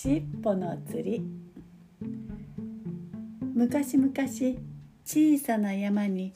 [0.00, 1.20] しっぽの釣り。
[3.52, 4.12] 昔々
[5.04, 6.34] 小さな山に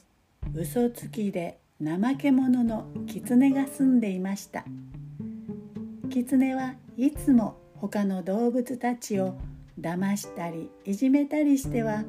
[0.53, 4.65] 嘘つきで怠け者の狐が住んでいました。
[6.09, 9.35] 狐はいつも他の動物たちを
[9.79, 12.03] 騙したりいじめたりしては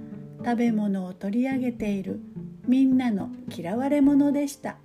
[0.44, 2.20] 食べ物を取り上げている
[2.66, 4.78] みんなの嫌われ者でした。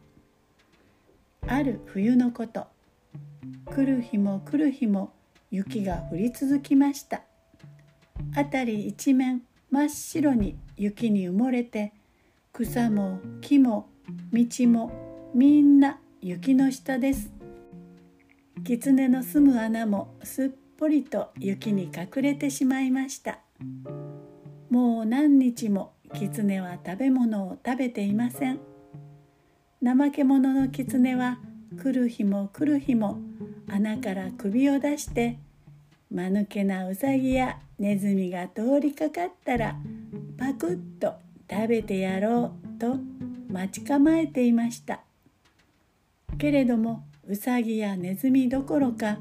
[1.48, 2.68] ある冬のこと。
[3.66, 5.14] 来る日も来る日も
[5.52, 7.22] 雪が降り続きました。
[8.36, 9.42] 辺り一面
[9.72, 11.94] 真っ白に雪に埋もれて
[12.54, 13.90] 草も木も
[14.32, 14.92] 道も
[15.34, 17.32] みんな雪の下です。
[18.64, 23.40] 狐の住む穴もすっぽりと雪に隠れてしまいました。
[24.70, 28.60] もう何日も狐は食べ物を食べていません。
[29.84, 31.40] 怠け者の狐は
[31.82, 33.20] 来る日も来る日も
[33.70, 35.38] 穴から首を出して
[36.12, 39.76] 間抜けなうさぎやネズミが通りかかったら
[40.38, 41.14] パクッと
[41.50, 42.98] 食べてやろうと
[43.52, 45.02] 待ち構えていました。
[46.38, 49.18] けれどもうさぎやネズミどころか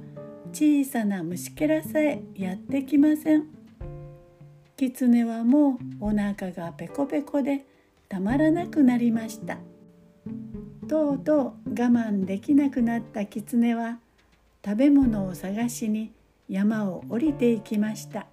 [0.53, 3.47] 小さな虫けらさえやってきません。
[4.77, 7.67] 狐はもうお腹がペコペコで
[8.09, 9.59] たまらなくなりました。
[10.89, 13.99] とうとう我慢できなくなった狐は
[14.65, 16.13] 食べ物を探しに
[16.49, 18.27] 山を降りていきました。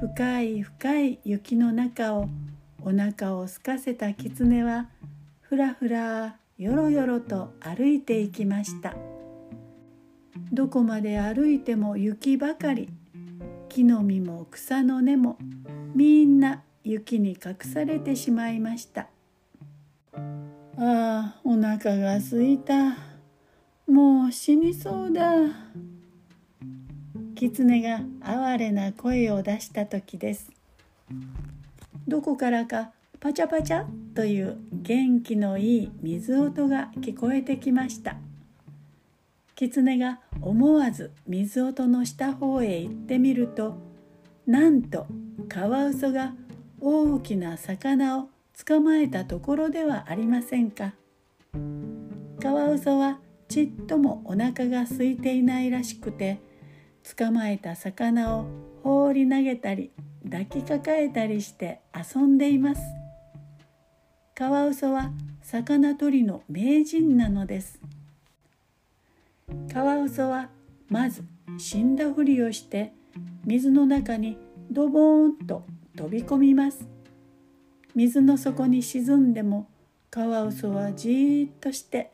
[0.00, 2.28] 深い深い雪の中を
[2.82, 4.88] お腹を空かせた狐は
[5.40, 8.94] ふらふらよろよろと歩いていきました。
[10.52, 12.88] どこまで歩いても雪ばかり。
[13.68, 15.38] 木の実も草の根も
[15.94, 19.08] みんな雪に隠されてしまいました。
[20.14, 20.18] あ
[20.76, 23.11] あお腹がすいた。
[23.86, 25.32] もう死にそうだ。
[27.34, 30.50] 狐が哀れな声を出した時です。
[32.06, 33.84] どこからかパチャパチャ
[34.14, 38.16] という元気のいい水音が聞こえてきました。
[39.54, 43.76] 狐が思わず水音のした方へ行ってみると
[44.46, 45.06] なんと
[45.48, 46.34] カワウソが
[46.80, 48.28] 大きな魚を
[48.66, 50.94] 捕まえたところではありませんか。
[52.40, 53.20] カワウソは
[53.52, 56.40] ちっともお腹が空いていないらしくて
[57.18, 58.46] 捕まえた魚を
[58.82, 59.90] 放り投げたり
[60.24, 62.80] 抱きかかえたりして遊んでいます。
[64.34, 65.10] カワウソは
[65.42, 67.78] 魚取りの名人なのです。
[69.70, 70.48] カワウソは
[70.88, 71.22] まず
[71.58, 72.94] 死んだふりをして
[73.44, 74.38] 水の中に
[74.70, 76.88] ドボーンと飛び込みます。
[77.94, 79.68] 水の底に沈んでも
[80.08, 82.12] カワウソはじーっとして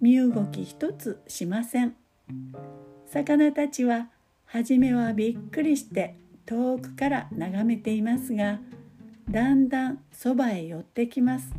[0.00, 1.96] 身動き一つしません。
[3.06, 4.08] 魚たちは
[4.44, 6.16] 初めはびっくりして
[6.46, 8.60] 遠くから眺めていますが
[9.30, 11.52] だんだんそばへ寄ってきます。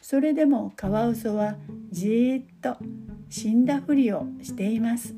[0.00, 1.56] それでもカワウソは
[1.90, 2.76] じーっと
[3.28, 5.14] 死んだふりをしています。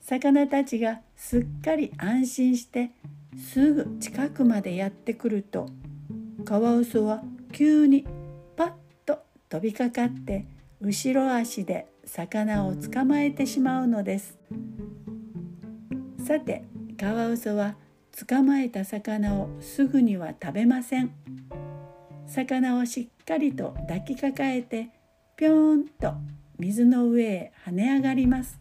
[0.00, 2.90] 魚たちがすっかり安心して
[3.38, 5.70] すぐ近くまでやってくると
[6.44, 7.22] カワウソは
[7.52, 8.04] 急に
[8.56, 8.72] パッ
[9.06, 10.46] と飛びかかって
[10.84, 14.36] 後ろ足で魚を捕まえてしまうのです。
[16.26, 16.64] さて
[16.98, 17.76] カワウソは
[18.28, 21.12] 捕まえた魚をすぐには食べません。
[22.26, 24.88] 魚をしっかりと抱きかかえて
[25.36, 26.14] ぴょーんと
[26.58, 28.58] 水の上へ跳ね上がります。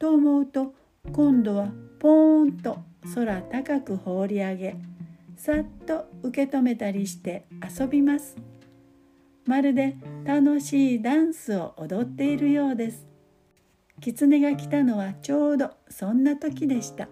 [0.00, 0.74] と思うと
[1.12, 1.68] 今度は
[2.00, 2.80] ポーンと
[3.14, 4.76] 空高く放り上げ
[5.36, 7.46] さっと受け止めたりして
[7.78, 8.36] 遊びます。
[9.48, 13.06] まるで楽しいダンスを踊っているようです。
[13.98, 17.08] 狐が来たのはちょうどそんな時でした。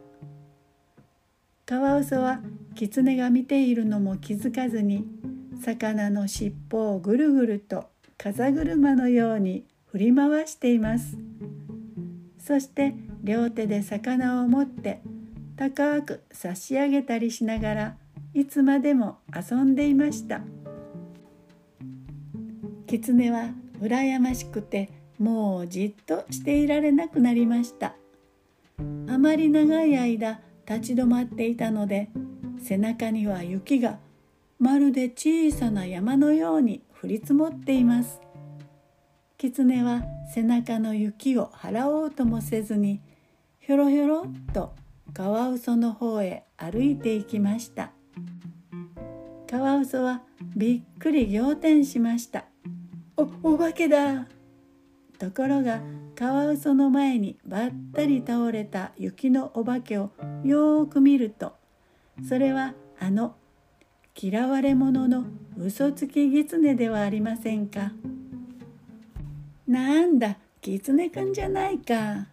[1.64, 2.42] カワウソは
[2.74, 5.06] 狐が見ているのも気づかずに
[5.64, 7.88] 魚の尻尾をぐるぐると
[8.18, 11.16] 風車のように振り回しています。
[12.38, 12.94] そして
[13.24, 15.00] 両手で魚を持って
[15.56, 17.96] 高く差し上げたりしながら
[18.34, 20.42] いつまでも遊んでいました。
[22.86, 23.50] 狐は
[23.80, 27.96] 羨ましくてもうじっとしていられなくなりました。
[29.08, 32.10] あまり長い間立ち止まっていたので
[32.62, 33.98] 背中には雪が
[34.58, 38.20] まるで小さな山のように降り積もっています。
[39.38, 43.00] 狐は背中の雪を払おうともせずに
[43.60, 44.74] ひょろひょろっと
[45.12, 47.90] カワウソの方へ歩いていきました。
[49.48, 50.22] カワウソは
[50.56, 52.46] びっくり仰天しました。
[53.16, 54.26] おお化けだ
[55.18, 55.80] ところが
[56.14, 60.10] カワウソの前にばったり倒れた雪のお化けを
[60.44, 61.54] よーく見ると
[62.28, 63.34] それはあの
[64.14, 65.24] 嫌われ者の
[65.58, 67.92] 嘘つき狐ではありませんか？
[69.66, 72.26] なんだ狐くんじゃないか。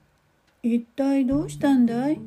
[0.61, 2.19] 一体どうしたんだい？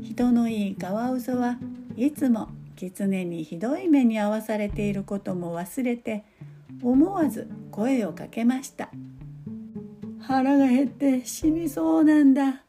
[0.00, 1.58] 人のいいカワウソは
[1.96, 6.24] いつも狐にひどい目に遭わされていることも忘れて
[6.82, 8.90] 思わず声をかけました。
[10.20, 12.62] 腹が減って死にそうなんだ。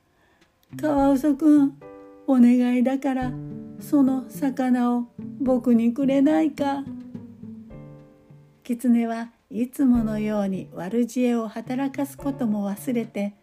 [0.79, 1.79] カワウソくん
[2.27, 3.31] お願いだから
[3.79, 5.07] その魚を
[5.39, 6.83] 僕にくれないか。
[8.63, 13.33] 狐はいつものように悪知恵を働かすことも忘れて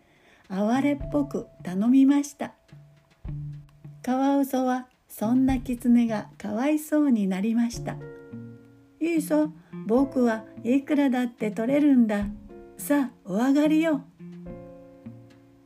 [0.48, 2.54] 哀れっぽく頼みました。
[4.02, 7.96] カワウソはそんな狐がかわいそうになりました。
[9.00, 9.48] いいさ
[9.86, 12.26] 僕はいくらだって取れるんだ
[12.76, 14.02] さあお上がりよ。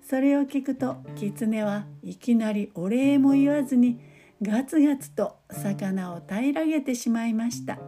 [0.02, 4.00] それを聞くと狐はいきなりお礼も言わずに
[4.42, 7.78] ガツガツと魚を平らげてしまいました。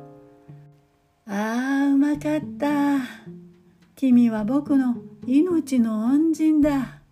[1.27, 2.99] あーうまかった。
[3.95, 4.97] 君は僕の
[5.27, 7.03] 命の恩人だ。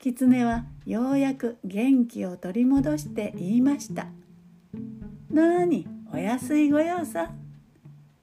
[0.00, 4.06] 狐はようやく元気を取り戻して言いました
[5.30, 7.32] なにお安いご用さ。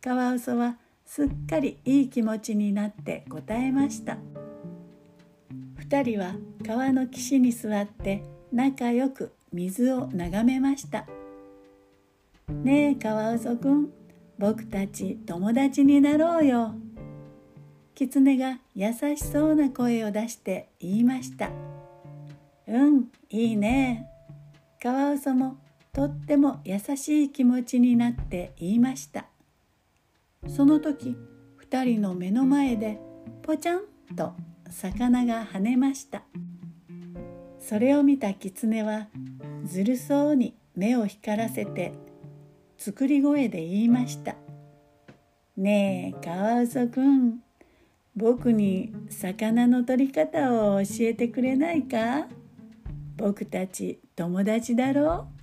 [0.05, 4.19] カワウソはすっかりいい気持ちになって答えました。
[5.77, 8.23] 二人は川の岸に座って
[8.53, 11.07] 仲良く水を眺めました。
[12.47, 13.89] ねえカワウソくん
[14.37, 16.75] 僕たち友達になろうよ。
[17.95, 21.49] 狐が優しそうな声を出して言いました。
[22.67, 24.07] うんいいね。
[24.79, 25.57] カワウソも
[25.91, 29.25] とっても優しい気持ちになって言いました。
[30.47, 31.15] その時
[31.69, 32.99] 2人の目の前で
[33.41, 34.33] ポチャンと
[34.69, 36.23] 魚が跳ねました。
[37.59, 39.07] それを見た狐は
[39.65, 41.93] ずるそうに目を光らせて
[42.77, 44.35] 作り声で言いました
[45.57, 47.39] 「ねえカワウソくん
[48.15, 52.27] 僕に魚の取り方を教えてくれないか？
[53.17, 55.34] 僕たち友達だろう？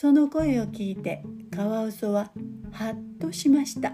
[0.00, 1.22] その声を聞いて
[1.54, 2.30] カワウソは
[2.72, 3.92] ハッとしました。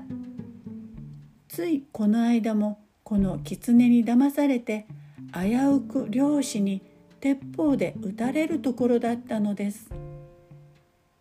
[1.49, 4.87] ついこの間もこの狐に騙されて
[5.35, 6.81] 危うく漁師に
[7.19, 9.91] 鉄砲で撃たれるところだったのです。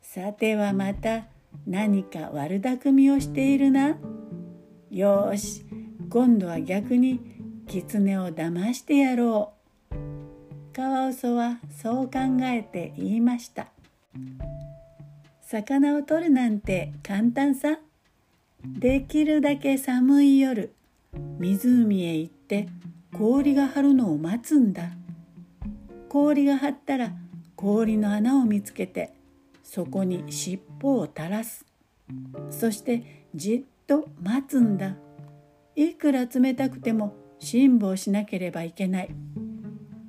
[0.03, 1.23] さてはまた
[1.65, 3.97] 何か悪巧みをしているな？
[4.91, 5.65] よし
[6.11, 7.19] 今度は逆に
[7.65, 9.53] 狐を騙してやろ
[9.91, 9.95] う。
[10.75, 13.69] カワウソはそう考えて言いました。
[15.55, 17.79] 魚を取るなんて簡単さ。
[18.65, 20.73] できるだけ寒い夜
[21.39, 22.67] 湖へ行って
[23.13, 24.89] 氷が張るのを待つんだ。
[26.09, 27.13] 氷が張ったら
[27.55, 29.13] 氷の穴を見つけて
[29.63, 31.63] そこに尻尾を垂らす。
[32.49, 34.95] そしてじっと待つんだ。
[35.77, 39.09] いくら冷たくても辛抱しなければいけない。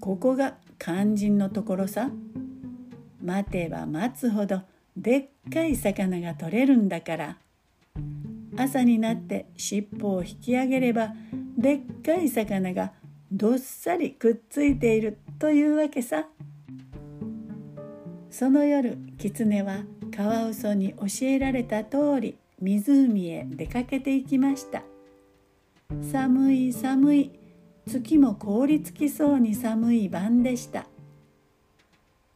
[0.00, 2.10] ここが肝心のところさ。
[3.22, 4.62] 待てば待つほど
[4.96, 7.38] でっかい魚が取れるんだから。
[8.56, 11.12] 朝になって尻尾を引き上げれば
[11.58, 12.92] でっかい魚が
[13.30, 16.26] どっさりくっついているというわけさ。
[18.30, 19.84] その夜狐は
[20.14, 24.82] カワウソに教えられた通り湖へ出かけていきました。
[26.02, 27.30] 寒い寒い。
[27.86, 30.86] 月も凍りつきそうに寒い晩でした。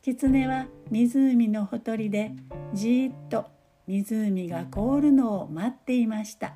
[0.03, 2.33] 狐は湖のほとりで
[2.73, 3.45] じっと
[3.87, 6.55] 湖が凍るのを待っていました。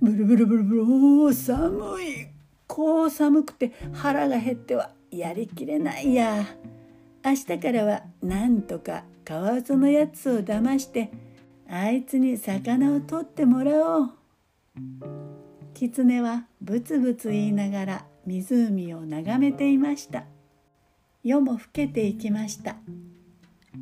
[0.00, 2.28] ブルブルブルブルおお寒い
[2.66, 6.46] こう寒くて腹が減ってはやりきれないや。
[7.22, 11.12] 明日からはなんとかカワウソのやつを騙して
[11.68, 14.10] あいつに魚を取ってもらおう。
[15.74, 20.24] 狐はブツブツ言いながら湖を眺めていました。
[21.24, 22.76] 夜も更けていきました。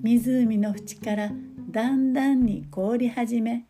[0.03, 1.33] 湖の縁から
[1.71, 3.65] だんだんに凍り始め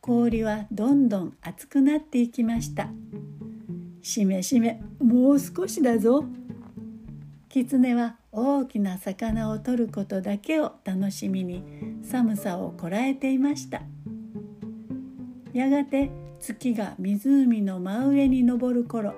[0.00, 2.88] 氷はどんどん熱くなっていきました。
[4.02, 6.24] しめしめもう少しだぞ。
[7.48, 11.62] 狐は大きな魚を取ることだけを楽しみに
[12.02, 13.82] 寒さをこらえていました。
[15.52, 16.10] やがて
[16.40, 19.14] 月が湖の真上に昇る頃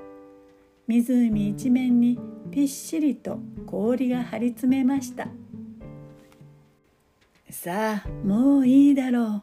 [0.87, 2.19] 湖一面に
[2.51, 5.29] ぴっしりと氷が張り詰めました。
[7.51, 9.43] さあもういいだろう。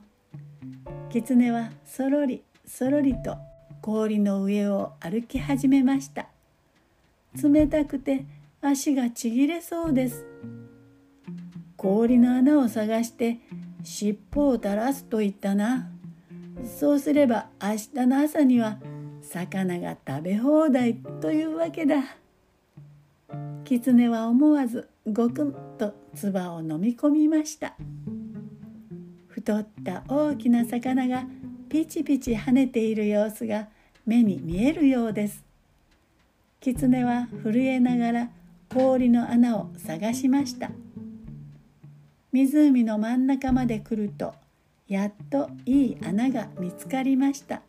[1.10, 3.38] 狐はそろりそろりと
[3.82, 6.28] 氷の上を歩き始めました。
[7.36, 8.26] 冷たくて
[8.62, 10.26] 足がちぎれそうです。
[11.78, 13.38] 氷の穴を探して
[13.84, 15.92] 尻尾を垂らすと言ったな。
[16.80, 18.80] そうすれば明日の朝には
[19.22, 21.98] 魚が食べ放題というわけだ。
[23.64, 27.76] 狐は思わずごくんと唾を飲み込みました。
[29.28, 31.26] 太った大きな魚が
[31.70, 33.68] ピチピチ跳ねている様子が
[34.06, 35.44] 目に見えるようです。
[36.60, 38.30] 狐は震えながら
[38.70, 40.72] 氷の穴を探しました。
[42.32, 44.34] 湖の真ん中まで来ると
[44.88, 47.62] やっといい穴が見つかりました。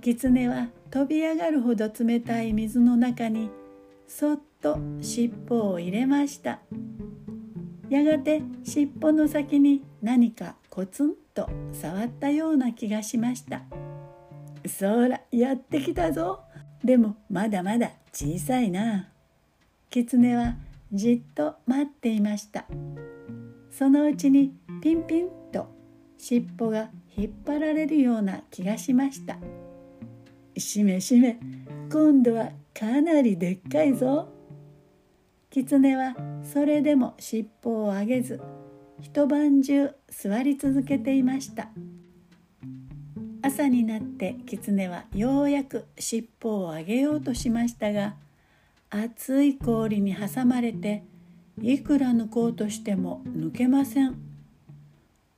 [0.00, 3.50] 狐は飛び上がるほど冷たい水の中に
[4.08, 6.60] そっと尻尾を入れました。
[7.88, 13.62] やがて尻尾の先に何かコツンと触ったような気がしました。
[14.66, 16.40] そらやってきたぞ。
[16.84, 19.08] でもまだまだ小さいな。
[19.90, 20.56] 狐は
[20.92, 22.64] じっと待っていました。
[23.70, 25.68] そのうちにピンピンと
[26.18, 29.38] 尻尾が引っ張られるような気がしました
[30.60, 31.38] しめしめ。
[31.90, 34.28] 今度はかなりでっかいぞ。
[35.50, 36.14] 狐は
[36.44, 38.40] それでも尻尾を上げず
[39.00, 41.70] 一晩中座り続けていました。
[43.42, 48.14] 朝になって狐はようやく尻尾を上げようとしましたが
[48.90, 51.02] 熱い氷に挟まれて
[51.60, 54.14] いくら抜こうとしても抜けません。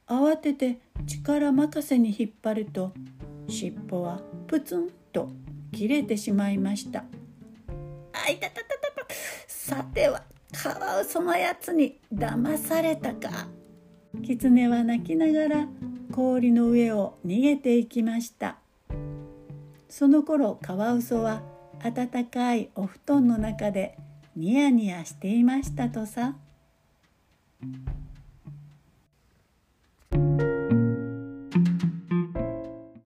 [0.06, 2.92] 慌てて力任せに引っ張ると
[3.48, 5.30] 尻尾はプツンと
[5.72, 7.04] 切れてしまいました。
[8.12, 9.14] あいたたたたた。
[9.46, 13.48] さてはカワウソのやつに騙されたか。
[14.22, 15.68] 狐は泣きながら
[16.12, 18.56] 氷の上を逃げていきました。
[19.88, 21.42] その頃カワウソは
[21.82, 23.96] 暖かいお布団の中で
[24.36, 26.36] ニヤニヤしていましたとさ。